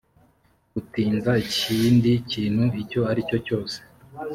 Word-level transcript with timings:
gutinza 0.73 1.31
ikindi 1.45 2.11
kintu 2.31 2.63
icyo 2.81 3.01
aricyo 3.11 3.37
cyose 3.45 3.77